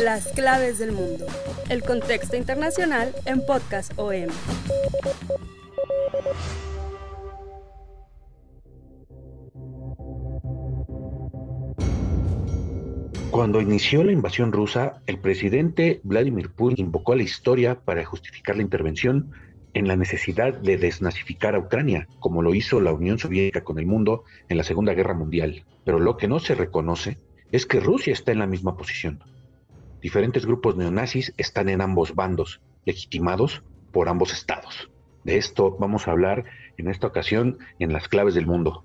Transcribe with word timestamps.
Las 0.00 0.28
claves 0.28 0.78
del 0.78 0.92
mundo. 0.92 1.26
El 1.68 1.82
contexto 1.82 2.36
internacional 2.36 3.12
en 3.24 3.44
Podcast 3.44 3.92
OM. 3.96 4.28
Cuando 13.30 13.60
inició 13.60 14.04
la 14.04 14.12
invasión 14.12 14.52
rusa, 14.52 15.02
el 15.06 15.18
presidente 15.18 16.00
Vladimir 16.04 16.50
Putin 16.50 16.86
invocó 16.86 17.14
a 17.14 17.16
la 17.16 17.24
historia 17.24 17.80
para 17.80 18.04
justificar 18.04 18.56
la 18.56 18.62
intervención 18.62 19.32
en 19.72 19.88
la 19.88 19.96
necesidad 19.96 20.54
de 20.54 20.76
desnazificar 20.76 21.56
a 21.56 21.58
Ucrania, 21.58 22.06
como 22.20 22.42
lo 22.42 22.54
hizo 22.54 22.80
la 22.80 22.92
Unión 22.92 23.18
Soviética 23.18 23.64
con 23.64 23.80
el 23.80 23.86
mundo 23.86 24.22
en 24.48 24.56
la 24.56 24.62
Segunda 24.62 24.94
Guerra 24.94 25.14
Mundial. 25.14 25.64
Pero 25.84 25.98
lo 25.98 26.16
que 26.16 26.28
no 26.28 26.38
se 26.38 26.54
reconoce 26.54 27.18
es 27.50 27.66
que 27.66 27.80
Rusia 27.80 28.12
está 28.12 28.30
en 28.30 28.38
la 28.38 28.46
misma 28.46 28.76
posición. 28.76 29.20
Diferentes 30.04 30.44
grupos 30.44 30.76
neonazis 30.76 31.32
están 31.38 31.70
en 31.70 31.80
ambos 31.80 32.14
bandos, 32.14 32.60
legitimados 32.84 33.62
por 33.90 34.10
ambos 34.10 34.34
estados. 34.34 34.90
De 35.24 35.38
esto 35.38 35.78
vamos 35.80 36.06
a 36.06 36.10
hablar 36.10 36.44
en 36.76 36.90
esta 36.90 37.06
ocasión 37.06 37.56
en 37.78 37.94
las 37.94 38.06
claves 38.08 38.34
del 38.34 38.46
mundo. 38.46 38.84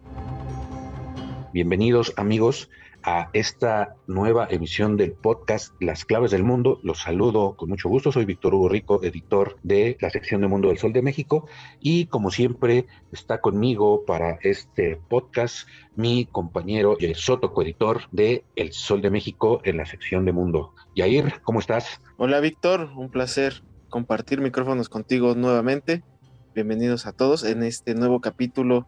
Bienvenidos 1.52 2.14
amigos 2.16 2.70
a 3.04 3.30
esta 3.34 3.96
nueva 4.08 4.48
emisión 4.50 4.98
del 4.98 5.14
podcast 5.14 5.74
Las 5.80 6.06
Claves 6.06 6.32
del 6.32 6.44
Mundo. 6.44 6.80
Los 6.84 7.00
saludo 7.00 7.56
con 7.56 7.70
mucho 7.70 7.90
gusto. 7.90 8.12
Soy 8.12 8.26
Víctor 8.26 8.54
Hugo 8.54 8.70
Rico, 8.70 9.04
editor 9.04 9.58
de 9.64 9.98
la 10.00 10.10
sección 10.10 10.42
de 10.42 10.48
Mundo 10.48 10.70
del 10.70 10.78
Sol 10.78 10.94
de 10.94 11.02
México. 11.02 11.48
Y 11.80 12.08
como 12.08 12.32
siempre, 12.32 12.88
está 13.12 13.40
conmigo 13.40 14.04
para 14.06 14.40
este 14.42 15.00
podcast 15.10 15.68
mi 15.96 16.26
compañero 16.26 16.98
Yair 16.98 17.16
Soto, 17.16 17.54
coeditor 17.54 18.02
de 18.12 18.44
El 18.56 18.74
Sol 18.74 19.02
de 19.02 19.10
México 19.10 19.62
en 19.64 19.78
la 19.78 19.86
sección 19.86 20.26
de 20.26 20.32
Mundo. 20.32 20.74
Yair, 20.96 21.42
¿cómo 21.44 21.60
estás? 21.60 22.02
Hola 22.18 22.40
Víctor, 22.40 22.90
un 22.96 23.10
placer 23.10 23.64
compartir 23.90 24.42
micrófonos 24.42 24.90
contigo 24.90 25.36
nuevamente. 25.36 26.04
Bienvenidos 26.54 27.06
a 27.06 27.14
todos 27.14 27.44
en 27.44 27.64
este 27.64 27.96
nuevo 27.96 28.22
capítulo 28.22 28.88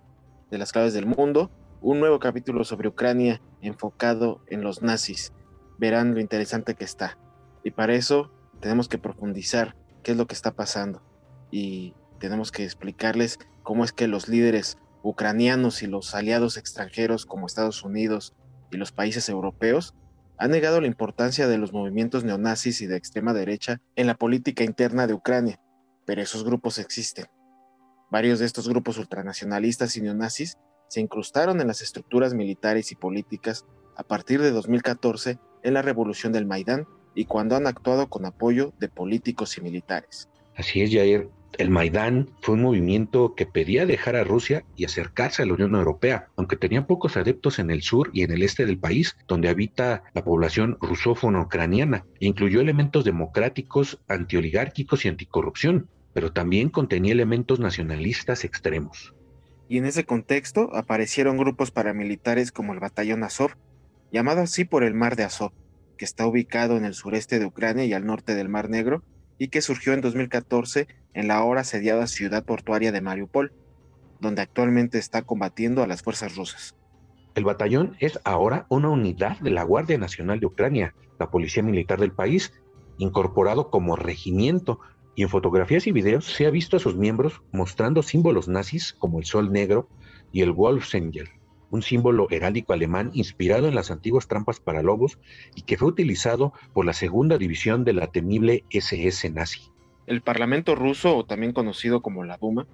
de 0.49 0.57
Las 0.57 0.71
Claves 0.71 0.93
del 0.93 1.05
Mundo 1.05 1.49
un 1.81 1.99
nuevo 1.99 2.19
capítulo 2.19 2.63
sobre 2.63 2.87
Ucrania 2.87 3.41
enfocado 3.61 4.43
en 4.47 4.61
los 4.61 4.83
nazis. 4.83 5.33
Verán 5.79 6.13
lo 6.13 6.19
interesante 6.19 6.75
que 6.75 6.85
está. 6.85 7.17
Y 7.63 7.71
para 7.71 7.95
eso 7.95 8.31
tenemos 8.59 8.87
que 8.87 8.99
profundizar 8.99 9.75
qué 10.03 10.11
es 10.11 10.17
lo 10.17 10.27
que 10.27 10.35
está 10.35 10.51
pasando. 10.51 11.01
Y 11.49 11.95
tenemos 12.19 12.51
que 12.51 12.63
explicarles 12.63 13.39
cómo 13.63 13.83
es 13.83 13.91
que 13.91 14.07
los 14.07 14.27
líderes 14.29 14.77
ucranianos 15.01 15.81
y 15.81 15.87
los 15.87 16.13
aliados 16.13 16.57
extranjeros 16.57 17.25
como 17.25 17.47
Estados 17.47 17.83
Unidos 17.83 18.35
y 18.69 18.77
los 18.77 18.91
países 18.91 19.27
europeos 19.27 19.95
han 20.37 20.51
negado 20.51 20.81
la 20.81 20.87
importancia 20.87 21.47
de 21.47 21.57
los 21.57 21.73
movimientos 21.73 22.23
neonazis 22.23 22.81
y 22.81 22.87
de 22.87 22.95
extrema 22.95 23.33
derecha 23.33 23.81
en 23.95 24.05
la 24.07 24.15
política 24.15 24.63
interna 24.63 25.07
de 25.07 25.13
Ucrania, 25.13 25.59
pero 26.05 26.21
esos 26.21 26.43
grupos 26.43 26.77
existen. 26.77 27.25
Varios 28.11 28.39
de 28.39 28.45
estos 28.45 28.67
grupos 28.67 28.97
ultranacionalistas 28.97 29.95
y 29.97 30.01
neonazis 30.01 30.57
se 30.91 30.99
incrustaron 30.99 31.61
en 31.61 31.67
las 31.67 31.81
estructuras 31.81 32.33
militares 32.33 32.91
y 32.91 32.95
políticas 32.95 33.65
a 33.95 34.03
partir 34.03 34.41
de 34.41 34.51
2014 34.51 35.39
en 35.63 35.73
la 35.73 35.81
revolución 35.81 36.33
del 36.33 36.45
Maidán 36.45 36.85
y 37.15 37.23
cuando 37.23 37.55
han 37.55 37.65
actuado 37.65 38.09
con 38.09 38.25
apoyo 38.25 38.73
de 38.77 38.89
políticos 38.89 39.57
y 39.57 39.61
militares. 39.61 40.27
Así 40.53 40.81
es, 40.81 40.91
Jair. 40.91 41.29
El 41.57 41.69
Maidán 41.69 42.29
fue 42.41 42.55
un 42.55 42.63
movimiento 42.63 43.35
que 43.35 43.45
pedía 43.45 43.85
dejar 43.85 44.17
a 44.17 44.25
Rusia 44.25 44.65
y 44.75 44.83
acercarse 44.83 45.41
a 45.41 45.45
la 45.45 45.53
Unión 45.53 45.75
Europea, 45.75 46.27
aunque 46.35 46.57
tenía 46.57 46.85
pocos 46.85 47.15
adeptos 47.15 47.59
en 47.59 47.71
el 47.71 47.83
sur 47.83 48.09
y 48.11 48.23
en 48.23 48.31
el 48.31 48.43
este 48.43 48.65
del 48.65 48.77
país, 48.77 49.15
donde 49.29 49.47
habita 49.47 50.03
la 50.13 50.25
población 50.25 50.77
rusófona 50.81 51.39
ucraniana, 51.39 52.05
e 52.19 52.25
incluyó 52.25 52.59
elementos 52.59 53.05
democráticos, 53.05 54.01
antioligárquicos 54.09 55.05
y 55.05 55.07
anticorrupción, 55.07 55.87
pero 56.11 56.33
también 56.33 56.67
contenía 56.67 57.13
elementos 57.13 57.61
nacionalistas 57.61 58.43
extremos 58.43 59.13
y 59.71 59.77
en 59.77 59.85
ese 59.85 60.03
contexto 60.03 60.75
aparecieron 60.75 61.37
grupos 61.37 61.71
paramilitares 61.71 62.51
como 62.51 62.73
el 62.73 62.81
Batallón 62.81 63.23
Azov, 63.23 63.51
llamado 64.11 64.41
así 64.41 64.65
por 64.65 64.83
el 64.83 64.93
Mar 64.93 65.15
de 65.15 65.23
Azov, 65.23 65.53
que 65.97 66.03
está 66.03 66.27
ubicado 66.27 66.75
en 66.75 66.83
el 66.83 66.93
sureste 66.93 67.39
de 67.39 67.45
Ucrania 67.45 67.85
y 67.85 67.93
al 67.93 68.05
norte 68.05 68.35
del 68.35 68.49
Mar 68.49 68.69
Negro, 68.69 69.01
y 69.37 69.47
que 69.47 69.61
surgió 69.61 69.93
en 69.93 70.01
2014 70.01 70.87
en 71.13 71.29
la 71.29 71.37
ahora 71.37 71.61
asediada 71.61 72.07
ciudad 72.07 72.43
portuaria 72.43 72.91
de 72.91 72.99
Mariupol, 72.99 73.53
donde 74.19 74.41
actualmente 74.41 74.97
está 74.97 75.21
combatiendo 75.21 75.83
a 75.83 75.87
las 75.87 76.01
fuerzas 76.01 76.35
rusas. 76.35 76.75
El 77.33 77.45
batallón 77.45 77.95
es 78.01 78.19
ahora 78.25 78.65
una 78.67 78.89
unidad 78.89 79.39
de 79.39 79.51
la 79.51 79.63
Guardia 79.63 79.97
Nacional 79.97 80.41
de 80.41 80.47
Ucrania, 80.47 80.95
la 81.17 81.31
policía 81.31 81.63
militar 81.63 81.97
del 81.97 82.11
país, 82.11 82.51
incorporado 82.97 83.69
como 83.69 83.95
regimiento 83.95 84.81
y 85.15 85.23
en 85.23 85.29
fotografías 85.29 85.87
y 85.87 85.91
videos 85.91 86.25
se 86.25 86.45
ha 86.45 86.49
visto 86.49 86.77
a 86.77 86.79
sus 86.79 86.95
miembros 86.95 87.41
mostrando 87.51 88.01
símbolos 88.01 88.47
nazis 88.47 88.93
como 88.93 89.19
el 89.19 89.25
sol 89.25 89.51
negro 89.51 89.89
y 90.31 90.41
el 90.41 90.51
Wolfsengel, 90.51 91.29
un 91.69 91.81
símbolo 91.81 92.27
heráldico 92.29 92.73
alemán 92.73 93.11
inspirado 93.13 93.67
en 93.67 93.75
las 93.75 93.91
antiguas 93.91 94.27
trampas 94.27 94.59
para 94.59 94.83
lobos 94.83 95.19
y 95.55 95.63
que 95.63 95.77
fue 95.77 95.89
utilizado 95.89 96.53
por 96.73 96.85
la 96.85 96.93
segunda 96.93 97.37
división 97.37 97.83
de 97.83 97.93
la 97.93 98.07
temible 98.07 98.63
SS 98.69 99.29
nazi. 99.31 99.61
El 100.07 100.21
Parlamento 100.21 100.75
ruso, 100.75 101.15
o 101.15 101.25
también 101.25 101.53
conocido 101.53 102.01
como 102.01 102.23
la 102.23 102.37
Duma, 102.37 102.67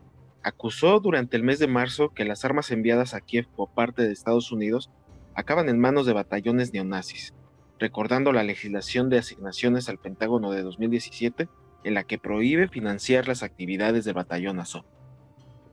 acusó 0.43 0.99
durante 0.99 1.35
el 1.37 1.43
mes 1.43 1.59
de 1.59 1.67
marzo 1.67 2.09
que 2.09 2.25
las 2.25 2.45
armas 2.45 2.71
enviadas 2.71 3.13
a 3.13 3.21
Kiev 3.21 3.47
por 3.55 3.69
parte 3.69 4.03
de 4.03 4.13
Estados 4.13 4.51
Unidos 4.51 4.89
acaban 5.35 5.69
en 5.69 5.79
manos 5.79 6.05
de 6.05 6.13
batallones 6.13 6.73
neonazis, 6.73 7.33
recordando 7.79 8.31
la 8.31 8.43
legislación 8.43 9.09
de 9.09 9.19
asignaciones 9.19 9.89
al 9.89 9.99
Pentágono 9.99 10.51
de 10.51 10.63
2017 10.63 11.47
en 11.83 11.93
la 11.93 12.03
que 12.03 12.17
prohíbe 12.17 12.67
financiar 12.67 13.27
las 13.27 13.43
actividades 13.43 14.05
del 14.05 14.15
batallón 14.15 14.59
Azov. 14.59 14.85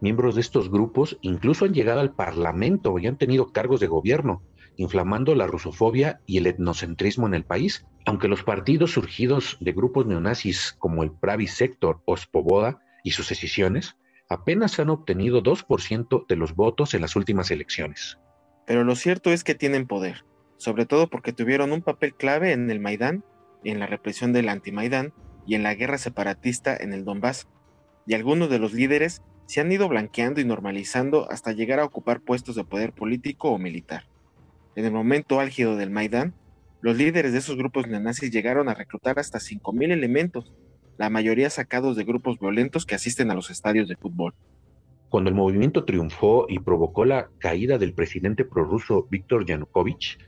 Miembros 0.01 0.35
de 0.35 0.43
estos 0.43 0.71
grupos 0.71 1.17
incluso 1.23 1.65
han 1.65 1.73
llegado 1.73 2.01
al 2.01 2.13
Parlamento 2.13 2.99
y 2.99 3.07
han 3.07 3.17
tenido 3.17 3.53
cargos 3.53 3.81
de 3.81 3.87
gobierno, 3.87 4.43
inflamando 4.77 5.35
la 5.35 5.47
rusofobia 5.47 6.21
y 6.27 6.39
el 6.39 6.47
etnocentrismo 6.47 7.27
en 7.27 7.35
el 7.35 7.45
país, 7.45 7.87
aunque 8.07 8.29
los 8.29 8.43
partidos 8.43 8.93
surgidos 8.93 9.57
de 9.61 9.73
grupos 9.73 10.07
neonazis 10.07 10.75
como 10.79 11.03
el 11.03 11.13
Pravi 11.13 11.47
Sector 11.47 12.01
o 12.05 12.17
Spoboda 12.17 12.81
y 13.03 13.13
sus 13.13 13.29
decisiones 13.29 13.97
apenas 14.29 14.79
han 14.79 14.91
obtenido 14.91 15.43
2% 15.43 16.27
de 16.27 16.37
los 16.37 16.55
votos 16.55 16.95
en 16.95 17.03
las 17.03 17.17
últimas 17.17 17.51
elecciones. 17.51 18.19
Pero 18.67 18.85
lo 18.85 18.97
cierto 18.97 19.31
es 19.31 19.45
que 19.45 19.55
tienen 19.55 19.87
poder, 19.87 20.25
sobre 20.57 20.87
todo 20.87 21.09
porque 21.09 21.33
tuvieron 21.33 21.73
un 21.73 21.83
papel 21.83 22.15
clave 22.15 22.53
en 22.53 22.71
el 22.71 22.81
Maidán, 22.81 23.25
en 23.63 23.79
la 23.79 23.87
represión 23.87 24.33
del 24.33 24.49
anti-Maidán 24.49 25.13
y 25.47 25.55
en 25.55 25.63
la 25.63 25.75
guerra 25.75 25.99
separatista 25.99 26.77
en 26.77 26.93
el 26.93 27.05
Donbass, 27.05 27.47
y 28.07 28.15
algunos 28.15 28.51
de 28.51 28.59
los 28.59 28.73
líderes 28.73 29.23
se 29.47 29.61
han 29.61 29.71
ido 29.71 29.89
blanqueando 29.89 30.41
y 30.41 30.45
normalizando 30.45 31.31
hasta 31.31 31.53
llegar 31.53 31.81
a 31.81 31.85
ocupar 31.85 32.21
puestos 32.21 32.55
de 32.55 32.65
poder 32.65 32.93
político 32.93 33.51
o 33.51 33.59
militar. 33.59 34.05
En 34.77 34.85
el 34.85 34.93
momento 34.93 35.41
álgido 35.41 35.77
del 35.77 35.91
Maidán, 35.91 36.35
los 36.81 36.97
líderes 36.97 37.33
de 37.33 37.39
esos 37.39 37.57
grupos 37.57 37.87
neonazis 37.87 38.31
llegaron 38.31 38.69
a 38.69 38.75
reclutar 38.75 39.19
hasta 39.19 39.39
5.000 39.39 39.93
elementos, 39.93 40.53
la 40.99 41.11
mayoría 41.11 41.51
sacados 41.51 41.97
de 41.97 42.05
grupos 42.05 42.39
violentos 42.39 42.87
que 42.87 42.95
asisten 42.95 43.31
a 43.31 43.35
los 43.35 43.51
estadios 43.51 43.89
de 43.89 43.97
fútbol. 43.97 44.35
Cuando 45.09 45.31
el 45.31 45.37
movimiento 45.37 45.85
triunfó 45.85 46.47
y 46.49 46.59
provocó 46.59 47.05
la 47.05 47.31
caída 47.39 47.79
del 47.79 47.95
presidente 47.95 48.45
prorruso 48.45 49.07
Víctor 49.11 49.47
Yanukovych, 49.47 50.19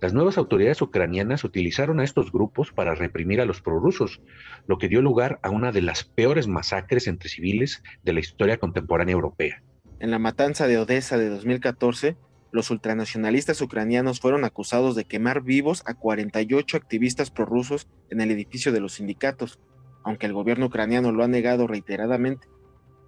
las 0.00 0.12
nuevas 0.12 0.36
autoridades 0.36 0.82
ucranianas 0.82 1.44
utilizaron 1.44 2.00
a 2.00 2.04
estos 2.04 2.30
grupos 2.30 2.72
para 2.72 2.94
reprimir 2.94 3.40
a 3.40 3.46
los 3.46 3.62
prorrusos, 3.62 4.20
lo 4.66 4.78
que 4.78 4.88
dio 4.88 5.00
lugar 5.00 5.38
a 5.42 5.50
una 5.50 5.72
de 5.72 5.82
las 5.82 6.04
peores 6.04 6.48
masacres 6.48 7.06
entre 7.06 7.30
civiles 7.30 7.82
de 8.02 8.12
la 8.12 8.20
historia 8.20 8.58
contemporánea 8.58 9.14
europea. 9.14 9.62
En 9.98 10.10
la 10.10 10.18
matanza 10.18 10.66
de 10.66 10.78
Odessa 10.78 11.16
de 11.16 11.30
2014, 11.30 12.16
los 12.52 12.70
ultranacionalistas 12.70 13.60
ucranianos 13.62 14.20
fueron 14.20 14.44
acusados 14.44 14.94
de 14.94 15.04
quemar 15.04 15.42
vivos 15.42 15.82
a 15.86 15.94
48 15.94 16.76
activistas 16.76 17.30
prorrusos 17.30 17.88
en 18.10 18.20
el 18.20 18.30
edificio 18.30 18.72
de 18.72 18.80
los 18.80 18.94
sindicatos, 18.94 19.58
aunque 20.04 20.26
el 20.26 20.34
gobierno 20.34 20.66
ucraniano 20.66 21.10
lo 21.10 21.24
ha 21.24 21.28
negado 21.28 21.66
reiteradamente. 21.66 22.48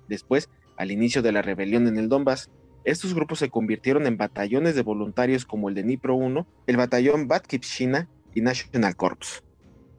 Después, 0.08 0.48
al 0.76 0.90
inicio 0.90 1.22
de 1.22 1.32
la 1.32 1.42
rebelión 1.42 1.86
en 1.86 1.98
el 1.98 2.08
Donbass, 2.08 2.50
estos 2.84 3.14
grupos 3.14 3.38
se 3.38 3.50
convirtieron 3.50 4.06
en 4.06 4.16
batallones 4.16 4.74
de 4.74 4.82
voluntarios 4.82 5.44
como 5.44 5.68
el 5.68 5.74
de 5.74 5.82
Dnipro 5.82 6.14
1, 6.14 6.46
el 6.66 6.76
batallón 6.76 7.28
Batkivshina 7.28 8.08
y 8.34 8.40
National 8.40 8.96
Corps. 8.96 9.42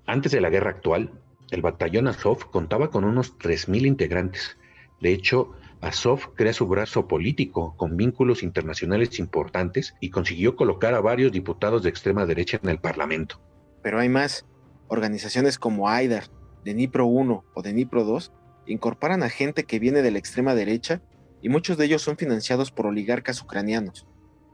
Antes 0.06 0.32
de 0.32 0.42
la 0.42 0.50
guerra 0.50 0.72
actual, 0.72 1.12
el 1.52 1.62
batallón 1.62 2.08
Azov 2.08 2.50
contaba 2.50 2.90
con 2.90 3.04
unos 3.04 3.38
3.000 3.38 3.86
integrantes. 3.86 4.58
De 5.02 5.12
hecho, 5.12 5.54
Azov 5.82 6.34
crea 6.36 6.54
su 6.54 6.68
brazo 6.68 7.08
político 7.08 7.76
con 7.78 7.96
vínculos 7.96 8.44
internacionales 8.44 9.20
importantes 9.20 9.96
y 10.00 10.10
consiguió 10.10 10.56
colocar 10.56 10.94
a 10.94 11.00
varios 11.00 11.32
diputados 11.32 11.84
de 11.84 11.90
extrema 11.90 12.26
derecha 12.26 12.60
en 12.62 12.70
el 12.70 12.80
Parlamento. 12.80 13.40
Pero 13.82 14.00
hay 14.00 14.10
más. 14.10 14.46
Organizaciones 14.88 15.60
como 15.60 15.88
AIDAR, 15.88 16.24
de 16.66 16.74
Dnipro 16.74 17.06
1 17.06 17.46
o 17.54 17.62
de 17.62 17.72
Dnipro 17.72 18.04
2 18.04 18.32
incorporan 18.66 19.24
a 19.24 19.30
gente 19.30 19.64
que 19.64 19.80
viene 19.80 20.02
de 20.02 20.12
la 20.12 20.20
extrema 20.20 20.56
derecha 20.56 21.02
y 21.42 21.50
muchos 21.50 21.78
de 21.78 21.86
ellos 21.86 22.02
son 22.02 22.18
financiados 22.18 22.72
por 22.72 22.88
oligarcas 22.88 23.42
ucranianos. 23.42 24.06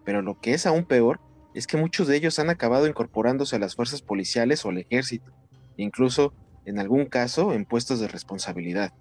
Pero 0.03 0.21
lo 0.21 0.39
que 0.39 0.53
es 0.53 0.65
aún 0.65 0.85
peor 0.85 1.19
es 1.53 1.67
que 1.67 1.77
muchos 1.77 2.07
de 2.07 2.17
ellos 2.17 2.37
han 2.39 2.49
acabado 2.49 2.87
incorporándose 2.87 3.55
a 3.55 3.59
las 3.59 3.75
fuerzas 3.75 4.01
policiales 4.01 4.65
o 4.65 4.69
al 4.69 4.77
ejército, 4.77 5.31
incluso, 5.77 6.33
en 6.65 6.79
algún 6.79 7.05
caso, 7.05 7.53
en 7.53 7.65
puestos 7.65 7.99
de 7.99 8.07
responsabilidad. 8.07 8.93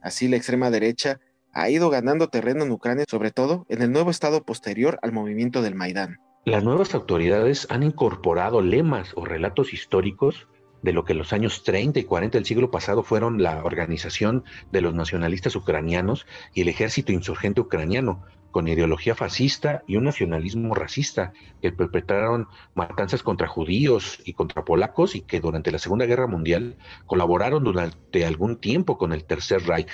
Así 0.00 0.26
la 0.26 0.36
extrema 0.36 0.70
derecha 0.70 1.20
ha 1.52 1.68
ido 1.68 1.90
ganando 1.90 2.28
terreno 2.28 2.64
en 2.64 2.72
Ucrania, 2.72 3.04
sobre 3.08 3.30
todo 3.30 3.66
en 3.68 3.82
el 3.82 3.92
nuevo 3.92 4.10
estado 4.10 4.44
posterior 4.44 4.98
al 5.02 5.12
movimiento 5.12 5.62
del 5.62 5.74
Maidán. 5.74 6.18
Las 6.44 6.64
nuevas 6.64 6.94
autoridades 6.94 7.68
han 7.70 7.84
incorporado 7.84 8.62
lemas 8.62 9.12
o 9.14 9.24
relatos 9.24 9.72
históricos 9.72 10.48
de 10.82 10.92
lo 10.92 11.04
que 11.04 11.14
los 11.14 11.32
años 11.32 11.62
30 11.62 12.00
y 12.00 12.04
40 12.04 12.38
del 12.38 12.44
siglo 12.44 12.70
pasado 12.70 13.02
fueron 13.02 13.42
la 13.42 13.64
organización 13.64 14.44
de 14.70 14.80
los 14.80 14.94
nacionalistas 14.94 15.56
ucranianos 15.56 16.26
y 16.54 16.62
el 16.62 16.68
ejército 16.68 17.12
insurgente 17.12 17.60
ucraniano, 17.60 18.24
con 18.50 18.68
ideología 18.68 19.14
fascista 19.14 19.82
y 19.86 19.96
un 19.96 20.04
nacionalismo 20.04 20.74
racista, 20.74 21.32
que 21.62 21.72
perpetraron 21.72 22.48
matanzas 22.74 23.22
contra 23.22 23.48
judíos 23.48 24.20
y 24.24 24.34
contra 24.34 24.64
polacos 24.64 25.14
y 25.14 25.22
que 25.22 25.40
durante 25.40 25.72
la 25.72 25.78
Segunda 25.78 26.04
Guerra 26.04 26.26
Mundial 26.26 26.76
colaboraron 27.06 27.64
durante 27.64 28.26
algún 28.26 28.56
tiempo 28.56 28.98
con 28.98 29.12
el 29.12 29.24
Tercer 29.24 29.62
Reich. 29.62 29.88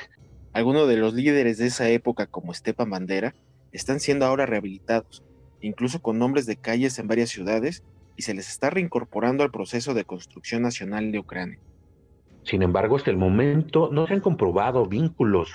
Algunos 0.53 0.89
de 0.89 0.97
los 0.97 1.15
líderes 1.15 1.59
de 1.59 1.67
esa 1.67 1.89
época, 1.89 2.27
como 2.27 2.53
Stepan 2.53 2.91
Bandera, 2.91 3.35
están 3.71 4.01
siendo 4.01 4.25
ahora 4.25 4.47
rehabilitados, 4.47 5.23
incluso 5.61 6.01
con 6.01 6.19
nombres 6.19 6.47
de 6.47 6.57
calles 6.57 6.99
en 6.99 7.07
varias 7.07 7.29
ciudades 7.29 7.85
y 8.19 8.23
se 8.23 8.35
les 8.35 8.49
está 8.49 8.69
reincorporando 8.69 9.45
al 9.45 9.51
proceso 9.53 9.95
de 9.95 10.05
construcción 10.05 10.63
nacional 10.63 11.13
de 11.13 11.21
Ucrania. 11.21 11.61
Sin 12.43 12.63
embargo, 12.63 12.97
hasta 12.97 13.11
el 13.11 13.17
momento 13.17 13.91
no 13.93 14.07
se 14.07 14.15
han 14.15 14.21
comprobado 14.21 14.85
vínculos 14.87 15.51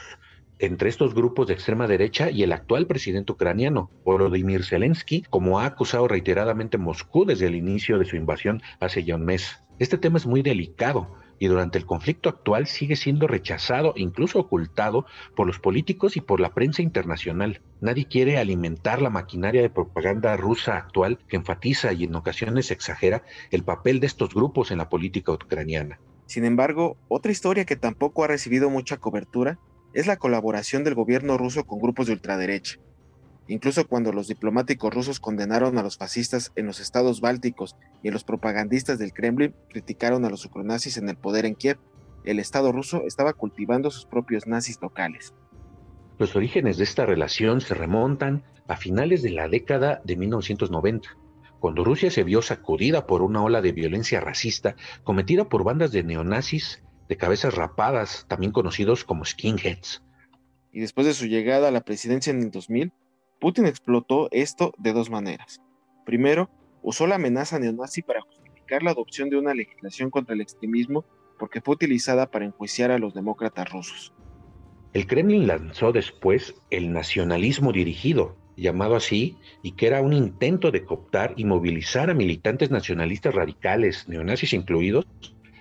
entre 0.60 0.88
estos 0.88 1.13
grupos 1.13 1.48
de 1.48 1.56
extrema 1.56 1.88
derecha 1.88 2.30
y 2.31 2.42
el 2.44 2.54
actual 2.54 2.88
presidente 2.88 3.33
ucraniano, 3.33 3.92
Volodymyr 4.06 4.63
Zelensky, 4.63 5.24
como 5.30 5.60
ha 5.60 5.65
acusado 5.65 6.07
reiteradamente 6.07 6.77
Moscú 6.77 7.25
desde 7.25 7.48
el 7.48 7.56
inicio 7.56 8.00
de 8.00 8.06
su 8.06 8.15
invasión 8.15 8.62
hace 8.80 9.04
ya 9.04 9.15
un 9.15 9.25
mes. 9.25 9.62
Este 9.80 9.98
tema 9.98 10.18
es 10.18 10.25
muy 10.25 10.42
delicado, 10.42 11.18
y 11.44 11.48
durante 11.48 11.78
el 11.78 11.86
conflicto 11.86 12.30
actual 12.30 12.68
sigue 12.68 12.95
siendo 12.95 13.28
rechazado 13.28 13.94
e 13.98 14.01
incluso 14.01 14.40
ocultado 14.40 15.06
por 15.36 15.45
los 15.45 15.60
políticos 15.60 16.16
y 16.16 16.22
por 16.22 16.40
la 16.40 16.54
prensa 16.54 16.81
internacional. 16.81 17.60
Nadie 17.81 18.07
quiere 18.07 18.38
alimentar 18.38 19.01
la 19.01 19.10
maquinaria 19.10 19.62
de 19.62 19.69
propaganda 19.69 20.38
rusa 20.38 20.78
actual 20.78 21.19
que 21.28 21.36
enfatiza 21.36 21.92
y 21.92 22.06
en 22.06 22.16
ocasiones 22.16 22.72
exagera 22.72 23.24
el 23.51 23.66
papel 23.66 24.00
de 24.00 24.07
estos 24.07 24.34
grupos 24.34 24.72
en 24.72 24.78
la 24.78 24.88
política 24.88 25.34
ucraniana. 25.34 26.00
Sin 26.28 26.45
embargo, 26.45 26.95
otra 27.10 27.34
historia 27.34 27.66
que 27.66 27.75
tampoco 27.75 28.24
ha 28.24 28.28
recibido 28.28 28.69
mucha 28.69 28.96
cobertura 28.96 29.60
es 29.94 30.07
la 30.07 30.16
colaboración 30.16 30.86
del 30.86 30.96
gobierno 30.96 31.38
ruso 31.38 31.66
con 31.66 31.81
grupos 31.81 32.07
de 32.07 32.13
ultraderecha. 32.13 32.80
Incluso 33.48 33.88
cuando 33.88 34.13
los 34.13 34.28
diplomáticos 34.28 34.94
rusos 34.94 35.19
condenaron 35.19 35.78
a 35.78 35.84
los 35.84 35.98
fascistas 35.98 36.51
en 36.56 36.66
los 36.66 36.80
estados 36.80 37.19
bálticos 37.19 37.75
y 38.01 38.10
los 38.10 38.24
propagandistas 38.24 39.00
del 39.00 39.13
Kremlin 39.13 39.54
criticaron 39.69 40.24
a 40.24 40.30
los 40.30 40.45
ucronazis 40.45 40.98
en 40.98 41.10
el 41.10 41.18
poder 41.18 41.45
en 41.45 41.56
Kiev, 41.56 41.78
el 42.24 42.40
Estado 42.40 42.72
ruso 42.72 43.04
estaba 43.06 43.34
cultivando 43.34 43.92
sus 43.92 44.06
propios 44.06 44.48
nazis 44.48 44.81
locales. 44.81 45.34
Los 46.19 46.36
orígenes 46.36 46.78
de 46.78 46.86
esta 46.86 47.06
relación 47.06 47.60
se 47.60 47.74
remontan 47.74 48.44
a 48.68 48.78
finales 48.78 49.22
de 49.24 49.31
la 49.31 49.50
década 49.50 50.01
de 50.06 50.16
1990, 50.16 51.10
cuando 51.60 51.84
Rusia 51.84 52.12
se 52.12 52.24
vio 52.24 52.42
sacudida 52.42 53.06
por 53.07 53.22
una 53.22 53.44
ola 53.44 53.62
de 53.62 53.74
violencia 53.74 54.22
racista 54.22 54.75
cometida 55.04 55.50
por 55.50 55.63
bandas 55.63 55.92
de 55.92 56.04
neonazis 56.04 56.81
de 57.10 57.18
cabezas 57.18 57.56
rapadas, 57.56 58.25
también 58.30 58.54
conocidos 58.54 59.04
como 59.04 59.25
skinheads. 59.25 60.01
Y 60.72 60.80
después 60.80 61.06
de 61.06 61.13
su 61.13 61.25
llegada 61.25 61.68
a 61.68 61.72
la 61.72 61.81
presidencia 61.81 62.31
en 62.31 62.42
el 62.42 62.51
2000, 62.51 62.92
Putin 63.44 63.66
explotó 63.66 64.30
esto 64.31 64.74
de 64.78 64.94
dos 64.94 65.10
maneras. 65.10 65.62
Primero, 66.06 66.50
usó 66.81 67.07
la 67.07 67.16
amenaza 67.16 67.60
neonazi 67.60 68.01
para 68.01 68.22
justificar 68.22 68.84
la 68.84 68.92
adopción 68.92 69.30
de 69.30 69.38
una 69.38 69.54
legislación 69.54 70.10
contra 70.12 70.34
el 70.34 70.40
extremismo 70.40 71.04
porque 71.38 71.60
fue 71.60 71.75
utilizada 71.75 72.31
para 72.31 72.45
enjuiciar 72.45 72.90
a 72.90 73.00
los 73.00 73.13
demócratas 73.13 73.69
rusos. 73.69 74.13
El 74.94 75.07
Kremlin 75.07 75.45
lanzó 75.45 75.92
después 75.92 76.56
el 76.69 76.94
nacionalismo 76.94 77.74
dirigido, 77.74 78.38
llamado 78.56 78.95
así, 78.95 79.36
y 79.62 79.74
que 79.74 79.88
era 79.88 80.01
un 80.01 80.13
intento 80.13 80.72
de 80.72 80.86
cooptar 80.86 81.34
y 81.36 81.44
movilizar 81.44 82.10
a 82.10 82.13
militantes 82.13 82.72
nacionalistas 82.72 83.36
radicales, 83.36 84.07
neonazis 84.07 84.54
incluidos, 84.54 85.06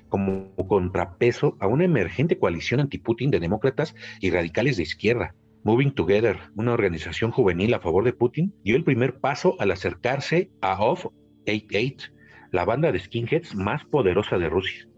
como 0.09 0.55
contrapeso 0.69 1.57
a 1.59 1.67
una 1.67 1.85
emergente 1.85 2.39
coalición 2.39 2.79
anti-Putin 2.79 3.33
de 3.33 3.41
demócratas 3.41 3.97
y 4.21 4.31
radicales 4.31 4.77
de 4.77 4.85
izquierda, 4.85 5.35
Moving 5.65 5.95
Together, 5.95 6.41
una 6.57 6.73
organización 6.73 7.31
juvenil 7.31 7.73
a 7.73 7.79
favor 7.79 8.05
de 8.05 8.13
Putin, 8.13 8.53
dio 8.65 8.75
el 8.75 8.83
primer 8.83 9.21
paso 9.21 9.55
al 9.61 9.71
acercarse 9.71 10.51
a 10.61 10.83
OFF 10.83 11.07
88, 11.43 12.13
la 12.51 12.65
banda 12.65 12.91
de 12.91 12.99
skinheads 12.99 13.55
más 13.55 13.85
poderosa 13.85 14.39
de 14.39 14.49
Rusia. 14.49 14.89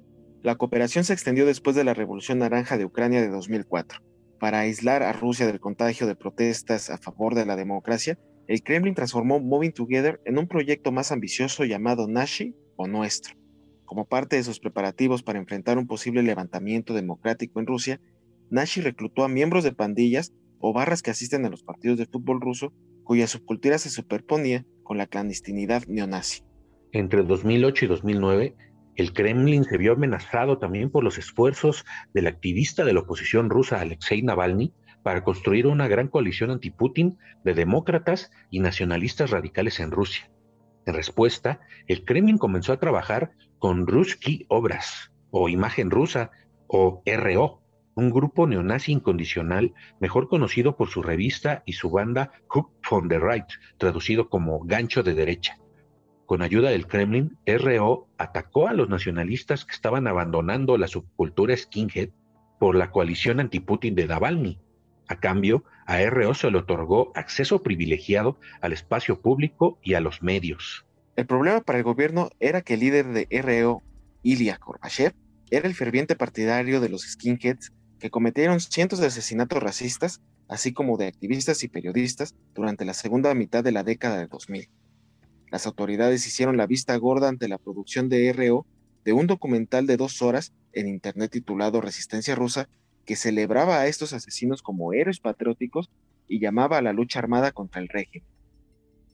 La 0.43 0.55
cooperación 0.55 1.05
se 1.05 1.13
extendió 1.13 1.45
después 1.45 1.77
de 1.77 1.85
la 1.85 1.93
Revolución 1.93 2.39
Naranja 2.39 2.79
de 2.79 2.87
Ucrania 2.87 3.21
de 3.21 3.29
2004. 3.29 4.01
Para 4.41 4.61
aislar 4.61 5.03
a 5.03 5.13
Rusia 5.13 5.47
del 5.47 5.61
contagio 5.61 6.07
de 6.07 6.17
protestas 6.17 6.89
a 6.89 6.97
favor 6.97 7.35
de 7.35 7.45
la 7.45 7.57
democracia, 7.57 8.19
el 8.47 8.63
Kremlin 8.63 8.95
transformó 8.95 9.41
Moving 9.41 9.73
Together 9.73 10.23
en 10.25 10.39
un 10.39 10.49
proyecto 10.49 10.93
más 10.93 11.13
ambicioso 11.13 11.65
llamado 11.67 12.09
Nashi 12.09 12.55
o 12.77 12.87
Nuestro. 12.87 13.35
Como 13.85 14.07
parte 14.07 14.37
de 14.37 14.45
sus 14.45 14.61
preparativos 14.61 15.23
para 15.23 15.39
enfrentar 15.39 15.77
un 15.77 15.87
posible 15.87 16.23
levantamiento 16.23 16.95
democrático 16.95 17.61
en 17.61 17.67
Rusia, 17.67 18.01
Nashi 18.49 18.81
reclutó 18.81 19.25
a 19.25 19.29
miembros 19.29 19.63
de 19.63 19.73
pandillas 19.73 20.33
o 20.67 20.73
barras 20.73 21.03
que 21.03 21.11
asisten 21.11 21.45
a 21.45 21.51
los 21.51 21.63
partidos 21.63 21.99
de 21.99 22.07
fútbol 22.07 22.41
ruso 22.41 22.73
cuya 23.03 23.27
subcultura 23.27 23.77
se 23.77 23.91
superponía 23.91 24.65
con 24.83 24.97
la 24.97 25.07
clandestinidad 25.07 25.83
neonazi. 25.89 26.43
Entre 26.93 27.23
2008 27.23 27.85
y 27.85 27.89
2009, 27.89 28.57
el 28.97 29.13
Kremlin 29.13 29.65
se 29.65 29.77
vio 29.77 29.93
amenazado 29.93 30.57
también 30.57 30.89
por 30.89 31.05
los 31.05 31.19
esfuerzos 31.19 31.85
del 32.15 32.29
activista 32.29 32.83
de 32.87 32.95
la 32.95 33.01
oposición 33.01 33.51
rusa 33.51 33.79
Alexei 33.79 34.23
Navalny 34.23 34.73
para 35.03 35.23
construir 35.23 35.67
una 35.67 35.87
gran 35.87 36.09
coalición 36.09 36.51
anti-Putin 36.51 37.19
de 37.45 37.53
demócratas 37.53 38.31
y 38.49 38.61
nacionalistas 38.61 39.33
radicales 39.33 39.81
en 39.81 39.91
Rusia. 39.91 40.31
En 40.87 40.95
respuesta, 40.95 41.61
el 41.89 42.07
Kremlin 42.07 42.39
comenzó 42.39 42.73
a 42.73 42.81
trabajar 42.81 43.33
con 43.59 43.87
Ruski 43.87 44.47
Obras, 44.49 45.13
o 45.31 45.51
Imagen 45.51 45.91
Rusa, 45.91 46.31
o 46.69 47.03
RO, 47.05 47.64
un 47.95 48.11
grupo 48.11 48.47
neonazi 48.47 48.93
incondicional, 48.93 49.75
mejor 50.01 50.29
conocido 50.29 50.77
por 50.77 50.89
su 50.89 51.03
revista 51.03 51.63
y 51.67 51.75
su 51.75 51.91
banda 51.91 52.33
Hook 52.49 52.73
from 52.83 53.09
the 53.09 53.19
Right, 53.19 53.47
traducido 53.79 54.29
como 54.29 54.61
gancho 54.61 55.03
de 55.03 55.15
derecha. 55.15 55.59
Con 56.27 56.43
ayuda 56.43 56.71
del 56.71 56.87
Kremlin, 56.87 57.37
RO 57.47 58.09
atacó 58.19 58.69
a 58.69 58.73
los 58.73 58.89
nacionalistas 58.89 59.65
que 59.65 59.75
estaban 59.75 60.07
abandonando 60.07 60.79
la 60.79 60.89
subcultura 60.89 61.57
skinhead 61.57 62.11
por 62.59 62.77
la 62.77 62.91
coalición 62.91 63.41
anti-Putin 63.41 63.95
de 63.95 64.07
Navalny. 64.07 64.59
A 65.07 65.17
cambio, 65.21 65.65
a 65.87 66.03
RO 66.07 66.33
se 66.33 66.51
le 66.51 66.59
otorgó 66.59 67.13
acceso 67.15 67.63
privilegiado 67.63 68.39
al 68.63 68.73
espacio 68.73 69.21
público 69.21 69.79
y 69.83 69.95
a 69.95 70.01
los 70.01 70.23
medios. 70.23 70.87
El 71.15 71.27
problema 71.27 71.61
para 71.61 71.79
el 71.79 71.85
gobierno 71.85 72.31
era 72.41 72.63
que 72.63 72.75
el 72.75 72.81
líder 72.81 73.07
de 73.09 73.29
RO, 73.43 73.83
Ilya 74.23 74.57
Korbachev, 74.57 75.13
era 75.51 75.69
el 75.69 75.75
ferviente 75.75 76.17
partidario 76.17 76.81
de 76.81 76.89
los 76.89 77.03
skinheads 77.03 77.73
que 78.05 78.11
cometieron 78.11 78.61
cientos 78.61 78.99
de 78.99 79.07
asesinatos 79.07 79.63
racistas, 79.63 80.21
así 80.47 80.75
como 80.75 80.99
de 80.99 81.07
activistas 81.07 81.65
y 81.65 81.69
periodistas 81.69 82.35
durante 82.55 82.85
la 82.85 82.93
segunda 82.93 83.33
mitad 83.33 83.65
de 83.65 83.73
la 83.73 83.83
década 83.83 84.19
de 84.19 84.27
2000. 84.27 84.69
Las 85.51 85.65
autoridades 85.65 86.27
hicieron 86.27 86.59
la 86.59 86.67
vista 86.67 86.95
gorda 86.99 87.31
ante 87.31 87.49
la 87.49 87.57
producción 87.57 88.11
de 88.11 88.31
RO 88.35 88.67
de 89.07 89.15
un 89.15 89.27
documental 89.27 89.87
de 89.87 89.97
dos 89.97 90.21
horas 90.21 90.53
en 90.75 90.87
Internet 90.87 91.31
titulado 91.31 91.81
Resistencia 91.81 92.35
Rusa, 92.35 92.69
que 93.07 93.17
celebraba 93.17 93.81
a 93.81 93.87
estos 93.87 94.13
asesinos 94.13 94.61
como 94.61 94.93
héroes 94.93 95.19
patrióticos 95.19 95.89
y 96.29 96.41
llamaba 96.41 96.77
a 96.77 96.83
la 96.83 96.93
lucha 96.93 97.21
armada 97.21 97.53
contra 97.53 97.81
el 97.81 97.89
régimen. 97.89 98.29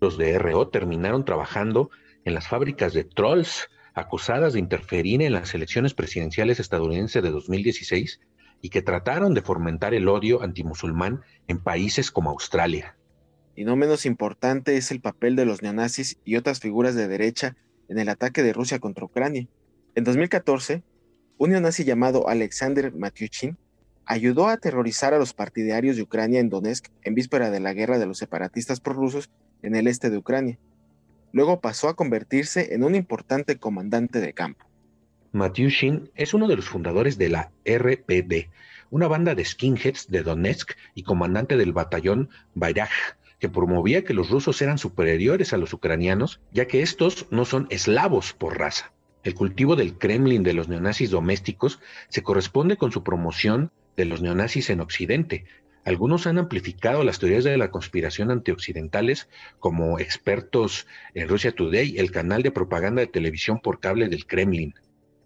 Los 0.00 0.18
de 0.18 0.36
RO 0.36 0.66
terminaron 0.66 1.24
trabajando 1.24 1.90
en 2.24 2.34
las 2.34 2.48
fábricas 2.48 2.92
de 2.92 3.04
trolls 3.04 3.68
acusadas 3.94 4.54
de 4.54 4.58
interferir 4.58 5.22
en 5.22 5.32
las 5.32 5.54
elecciones 5.54 5.94
presidenciales 5.94 6.58
estadounidenses 6.58 7.22
de 7.22 7.30
2016 7.30 8.18
y 8.60 8.70
que 8.70 8.82
trataron 8.82 9.34
de 9.34 9.42
fomentar 9.42 9.94
el 9.94 10.08
odio 10.08 10.42
antimusulmán 10.42 11.22
en 11.48 11.58
países 11.58 12.10
como 12.10 12.30
Australia. 12.30 12.96
y 13.56 13.64
no 13.64 13.76
menos 13.76 14.06
importante 14.06 14.76
es 14.76 14.90
el 14.90 15.00
papel 15.00 15.36
de 15.36 15.44
los 15.44 15.60
neonazis 15.60 16.18
y 16.24 16.36
otras 16.36 16.60
figuras 16.60 16.94
de 16.94 17.08
derecha 17.08 17.56
en 17.88 17.98
el 17.98 18.08
ataque 18.08 18.42
de 18.42 18.54
Rusia 18.54 18.78
contra 18.78 19.04
Ucrania. 19.04 19.48
En 19.94 20.04
2014, 20.04 20.82
un 21.36 21.50
neonazi 21.50 21.84
llamado 21.84 22.28
Alexander 22.28 22.94
Matyuchin 22.94 23.58
ayudó 24.06 24.48
a 24.48 24.52
aterrorizar 24.52 25.12
a 25.12 25.18
los 25.18 25.34
partidarios 25.34 25.96
de 25.96 26.02
Ucrania 26.02 26.40
en 26.40 26.48
Donetsk 26.48 26.86
en 27.02 27.14
víspera 27.14 27.50
de 27.50 27.60
la 27.60 27.74
guerra 27.74 27.98
de 27.98 28.06
los 28.06 28.18
separatistas 28.18 28.80
prorrusos 28.80 29.30
en 29.62 29.74
el 29.74 29.88
este 29.88 30.08
de 30.10 30.16
Ucrania. 30.16 30.58
Luego 31.32 31.60
pasó 31.60 31.88
a 31.88 31.96
convertirse 31.96 32.74
en 32.74 32.82
un 32.82 32.94
importante 32.94 33.56
comandante 33.58 34.20
de 34.20 34.32
campo. 34.32 34.69
Matyushin 35.32 36.10
es 36.16 36.34
uno 36.34 36.48
de 36.48 36.56
los 36.56 36.68
fundadores 36.68 37.16
de 37.16 37.28
la 37.28 37.52
RPD, 37.64 38.50
una 38.90 39.06
banda 39.06 39.36
de 39.36 39.44
skinheads 39.44 40.08
de 40.08 40.24
Donetsk 40.24 40.72
y 40.94 41.04
comandante 41.04 41.56
del 41.56 41.72
batallón 41.72 42.30
Bayrag, 42.54 42.90
que 43.38 43.48
promovía 43.48 44.04
que 44.04 44.12
los 44.12 44.30
rusos 44.30 44.60
eran 44.60 44.78
superiores 44.78 45.52
a 45.52 45.56
los 45.56 45.72
ucranianos, 45.72 46.40
ya 46.52 46.66
que 46.66 46.82
estos 46.82 47.26
no 47.30 47.44
son 47.44 47.68
eslavos 47.70 48.32
por 48.32 48.58
raza. 48.58 48.92
El 49.22 49.34
cultivo 49.34 49.76
del 49.76 49.96
Kremlin 49.98 50.42
de 50.42 50.52
los 50.52 50.68
neonazis 50.68 51.10
domésticos 51.10 51.78
se 52.08 52.22
corresponde 52.22 52.76
con 52.76 52.90
su 52.90 53.04
promoción 53.04 53.70
de 53.96 54.06
los 54.06 54.22
neonazis 54.22 54.68
en 54.70 54.80
Occidente. 54.80 55.44
Algunos 55.84 56.26
han 56.26 56.38
amplificado 56.38 57.04
las 57.04 57.20
teorías 57.20 57.44
de 57.44 57.56
la 57.56 57.70
conspiración 57.70 58.30
antioccidentales, 58.30 59.28
como 59.60 59.98
expertos 60.00 60.88
en 61.14 61.28
Russia 61.28 61.52
Today, 61.52 61.98
el 61.98 62.10
canal 62.10 62.42
de 62.42 62.50
propaganda 62.50 63.00
de 63.00 63.06
televisión 63.06 63.60
por 63.60 63.78
cable 63.78 64.08
del 64.08 64.26
Kremlin. 64.26 64.74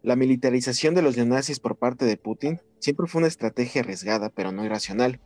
La 0.04 0.16
militarización 0.16 0.94
de 0.94 1.00
los 1.00 1.16
neonazis 1.16 1.60
por 1.60 1.78
parte 1.78 2.04
de 2.04 2.18
Putin 2.18 2.60
siempre 2.78 3.06
fue 3.06 3.20
una 3.20 3.28
estrategia 3.28 3.80
arriesgada, 3.80 4.28
pero 4.28 4.52
no 4.52 4.62
irracional. 4.62 5.22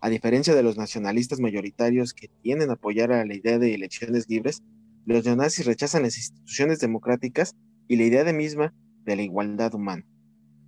A 0.00 0.08
diferencia 0.08 0.54
de 0.54 0.62
los 0.62 0.78
nacionalistas 0.78 1.38
mayoritarios 1.38 2.14
que 2.14 2.28
tienden 2.40 2.70
a 2.70 2.72
apoyar 2.72 3.12
a 3.12 3.26
la 3.26 3.34
idea 3.34 3.58
de 3.58 3.74
elecciones 3.74 4.30
libres, 4.30 4.62
los 5.04 5.26
neonazis 5.26 5.66
rechazan 5.66 6.02
las 6.02 6.16
instituciones 6.16 6.80
democráticas 6.80 7.56
y 7.88 7.96
la 7.96 8.04
idea 8.04 8.24
de 8.24 8.32
misma 8.32 8.72
de 9.04 9.16
la 9.16 9.22
igualdad 9.22 9.74
humana. 9.74 10.06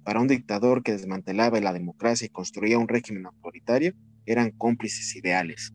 Para 0.04 0.20
un 0.20 0.28
dictador 0.28 0.82
que 0.82 0.92
desmantelaba 0.92 1.58
la 1.60 1.72
democracia 1.72 2.26
y 2.26 2.28
construía 2.28 2.76
un 2.78 2.88
régimen 2.88 3.24
autoritario, 3.24 3.94
eran 4.26 4.50
cómplices 4.50 5.16
ideales. 5.16 5.72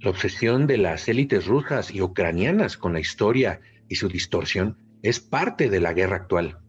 La 0.00 0.08
obsesión 0.08 0.66
de 0.66 0.78
las 0.78 1.06
élites 1.10 1.46
rusas 1.46 1.94
y 1.94 2.00
ucranianas 2.00 2.78
con 2.78 2.94
la 2.94 3.00
historia 3.00 3.60
y 3.86 3.96
su 3.96 4.08
distorsión 4.08 4.78
es 5.02 5.20
parte 5.20 5.68
de 5.68 5.80
la 5.80 5.92
guerra 5.92 6.16
actual. 6.16 6.62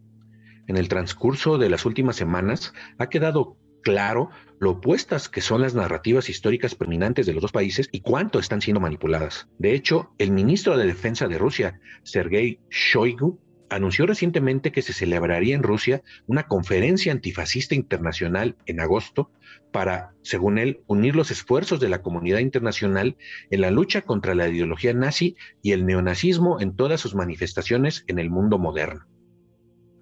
En 0.66 0.76
el 0.76 0.88
transcurso 0.88 1.58
de 1.58 1.68
las 1.68 1.84
últimas 1.84 2.16
semanas 2.16 2.72
ha 2.98 3.08
quedado 3.08 3.56
claro 3.82 4.30
lo 4.58 4.70
opuestas 4.70 5.28
que 5.28 5.42
son 5.42 5.60
las 5.60 5.74
narrativas 5.74 6.30
históricas 6.30 6.74
predominantes 6.74 7.26
de 7.26 7.34
los 7.34 7.42
dos 7.42 7.52
países 7.52 7.88
y 7.92 8.00
cuánto 8.00 8.38
están 8.38 8.62
siendo 8.62 8.80
manipuladas. 8.80 9.48
De 9.58 9.74
hecho, 9.74 10.14
el 10.18 10.32
ministro 10.32 10.76
de 10.76 10.86
Defensa 10.86 11.28
de 11.28 11.38
Rusia, 11.38 11.80
Sergei 12.02 12.60
Shoigu, 12.70 13.38
anunció 13.68 14.06
recientemente 14.06 14.72
que 14.72 14.82
se 14.82 14.92
celebraría 14.92 15.54
en 15.54 15.62
Rusia 15.62 16.02
una 16.26 16.44
conferencia 16.44 17.12
antifascista 17.12 17.74
internacional 17.74 18.56
en 18.66 18.80
agosto 18.80 19.30
para, 19.72 20.12
según 20.22 20.58
él, 20.58 20.80
unir 20.86 21.16
los 21.16 21.30
esfuerzos 21.30 21.80
de 21.80 21.88
la 21.88 22.00
comunidad 22.00 22.38
internacional 22.38 23.16
en 23.50 23.60
la 23.60 23.70
lucha 23.70 24.02
contra 24.02 24.34
la 24.34 24.48
ideología 24.48 24.94
nazi 24.94 25.36
y 25.62 25.72
el 25.72 25.86
neonazismo 25.86 26.60
en 26.60 26.76
todas 26.76 27.00
sus 27.00 27.14
manifestaciones 27.14 28.04
en 28.06 28.18
el 28.18 28.30
mundo 28.30 28.58
moderno. 28.58 29.06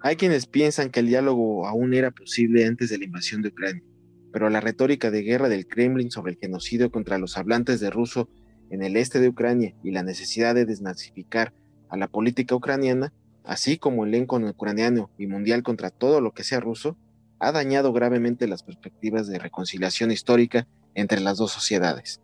Hay 0.05 0.17
quienes 0.17 0.47
piensan 0.47 0.91
que 0.91 0.99
el 0.99 1.07
diálogo 1.07 1.69
aún 1.69 1.95
era 1.95 2.11
posible 2.11 2.67
antes 2.67 2.91
de 2.91 2.99
la 2.99 3.05
invasión 3.05 3.41
de 3.41 3.51
Ucrania, 3.51 3.85
pero 4.33 4.51
la 4.51 4.61
retórica 4.61 5.13
de 5.13 5.23
guerra 5.23 5.49
del 5.49 5.69
Kremlin 5.69 6.11
sobre 6.11 6.33
el 6.33 6.39
genocidio 6.39 6.91
contra 6.91 7.19
los 7.19 7.39
hablantes 7.39 7.79
de 7.79 7.89
ruso 7.89 8.29
en 8.71 8.83
el 8.83 8.97
este 8.97 9.21
de 9.21 9.29
Ucrania 9.29 9.77
y 9.85 9.93
la 9.93 10.03
necesidad 10.03 10.57
de 10.57 10.65
desnazificar 10.65 11.55
a 11.89 11.97
la 11.97 12.09
política 12.09 12.57
ucraniana, 12.57 13.13
así 13.45 13.79
como 13.79 14.05
el 14.05 14.13
elenco 14.13 14.39
ucraniano 14.39 15.11
y 15.19 15.29
mundial 15.29 15.63
contra 15.63 15.91
todo 15.91 16.21
lo 16.21 16.33
que 16.33 16.43
sea 16.43 16.59
ruso, 16.59 16.97
ha 17.39 17.53
dañado 17.53 17.93
gravemente 17.93 18.49
las 18.49 18.65
perspectivas 18.65 19.29
de 19.29 19.39
reconciliación 19.39 20.11
histórica 20.11 20.67
entre 20.95 21.21
las 21.21 21.37
dos 21.37 21.53
sociedades. 21.53 22.22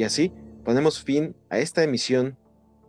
Y 0.00 0.04
así 0.04 0.32
ponemos 0.64 1.04
fin 1.04 1.36
a 1.50 1.58
esta 1.58 1.84
emisión 1.84 2.38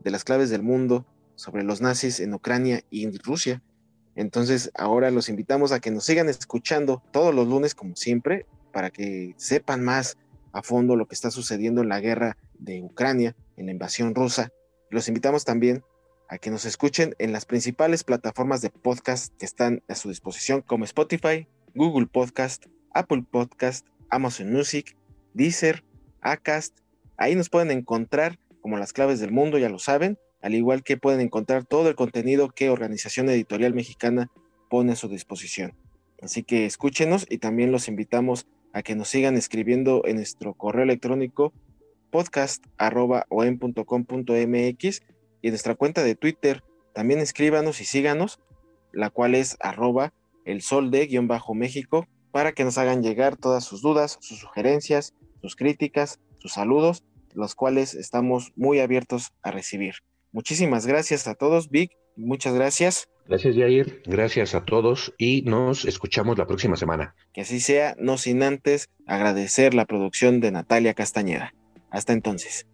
de 0.01 0.12
las 0.12 0.24
claves 0.24 0.50
del 0.50 0.63
mundo 0.63 1.06
sobre 1.36 1.62
los 1.65 1.82
nazis 1.82 2.22
en 2.22 2.34
Ucrania 2.34 2.84
y 2.89 3.03
en 3.03 3.13
Rusia. 3.20 3.62
Entonces 4.15 4.72
ahora 4.75 5.12
los 5.12 5.27
invitamos 5.27 5.74
a 5.74 5.82
que 5.82 5.91
nos 5.91 6.06
sigan 6.06 6.30
escuchando 6.30 7.03
todos 7.12 7.36
los 7.36 7.50
lunes 7.50 7.75
como 7.75 7.98
siempre 7.98 8.46
para 8.72 8.91
que 8.91 9.34
sepan 9.36 9.84
más 9.84 10.18
a 10.53 10.63
fondo 10.63 10.96
lo 10.96 11.06
que 11.06 11.15
está 11.15 11.32
sucediendo 11.32 11.82
en 11.82 11.89
la 11.89 12.00
guerra 12.00 12.38
de 12.60 12.82
Ucrania, 12.82 13.36
en 13.58 13.65
la 13.65 13.74
invasión 13.74 14.15
rusa. 14.15 14.53
Los 14.89 15.10
invitamos 15.10 15.44
también 15.44 15.84
a 16.30 16.38
que 16.38 16.50
nos 16.50 16.63
escuchen 16.63 17.13
en 17.20 17.34
las 17.34 17.44
principales 17.44 18.06
plataformas 18.06 18.62
de 18.62 18.70
podcast 18.70 19.36
que 19.38 19.46
están 19.46 19.84
a 19.89 19.96
su 19.96 20.08
disposición 20.08 20.62
como 20.62 20.86
Spotify, 20.86 21.46
Google 21.75 22.08
Podcast, 22.08 22.68
Apple 22.94 23.25
Podcast, 23.30 23.86
Amazon 24.10 24.53
Music, 24.53 24.96
Deezer, 25.34 25.84
Acast 26.22 26.81
Ahí 27.22 27.36
nos 27.36 27.50
pueden 27.50 27.70
encontrar 27.70 28.40
como 28.62 28.80
las 28.80 28.94
claves 28.94 29.20
del 29.20 29.32
mundo, 29.32 29.60
ya 29.60 29.70
lo 29.70 29.78
saben, 29.78 30.18
al 30.42 30.56
igual 30.56 30.82
que 30.82 30.98
pueden 30.98 31.22
encontrar 31.22 31.66
todo 31.66 31.88
el 31.88 31.94
contenido 31.94 32.50
que 32.50 32.72
Organización 32.72 33.30
Editorial 33.30 33.75
Mexicana 33.75 34.32
pone 34.72 34.94
a 34.94 34.96
su 34.96 35.08
disposición. 35.08 35.75
Así 36.20 36.42
que 36.42 36.66
escúchenos 36.66 37.28
y 37.30 37.38
también 37.38 37.72
los 37.72 37.88
invitamos 37.88 38.48
a 38.74 38.82
que 38.82 38.96
nos 38.96 39.10
sigan 39.10 39.38
escribiendo 39.38 40.01
en 40.06 40.16
nuestro 40.16 40.56
correo 40.56 40.82
electrónico 40.82 41.54
podcast.com.mx 42.10 45.01
y 45.44 45.48
en 45.48 45.51
nuestra 45.51 45.75
cuenta 45.75 46.01
de 46.01 46.16
Twitter 46.16 46.63
también 46.92 47.20
escríbanos 47.20 47.82
y 47.82 47.86
síganos, 47.86 48.40
la 48.94 49.12
cual 49.12 49.36
es 49.36 49.58
arroba 49.60 50.12
el 50.44 50.63
sol 50.63 50.90
de 50.90 51.06
guion 51.06 51.28
bajo 51.28 51.54
México, 51.54 52.08
para 52.32 52.54
que 52.54 52.63
nos 52.63 52.80
hagan 52.80 53.04
llegar 53.04 53.38
todas 53.38 53.63
sus 53.63 53.84
dudas, 53.84 54.18
sus 54.22 54.40
sugerencias, 54.40 55.13
sus 55.44 55.56
críticas, 55.56 56.20
sus 56.40 56.54
saludos 56.54 57.04
los 57.36 57.56
cuales 57.56 57.94
estamos 57.94 58.52
muy 58.56 58.80
abiertos 58.80 59.32
a 59.42 59.52
recibir. 59.52 59.96
Muchísimas 60.32 60.86
gracias 60.88 61.28
a 61.28 61.36
todos, 61.36 61.70
Vic, 61.70 61.92
muchas 62.16 62.54
gracias. 62.54 63.10
Gracias, 63.28 63.56
Jair. 63.56 64.02
Gracias 64.06 64.56
a 64.56 64.66
todos 64.66 65.14
y 65.18 65.44
nos 65.44 65.86
escuchamos 65.86 66.38
la 66.38 66.48
próxima 66.48 66.76
semana. 66.76 67.16
Que 67.34 67.42
así 67.42 67.60
sea, 67.60 67.96
no 67.98 68.18
sin 68.18 68.44
antes 68.44 68.90
agradecer 69.06 69.74
la 69.74 69.86
producción 69.86 70.42
de 70.42 70.52
Natalia 70.52 70.94
Castañeda. 70.94 71.54
Hasta 71.90 72.14
entonces. 72.14 72.68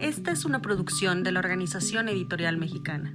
Esta 0.00 0.32
es 0.32 0.44
una 0.44 0.60
producción 0.60 1.22
de 1.22 1.32
la 1.32 1.40
Organización 1.40 2.08
Editorial 2.08 2.58
Mexicana. 2.58 3.14